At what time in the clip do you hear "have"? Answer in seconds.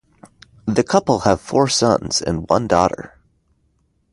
1.19-1.39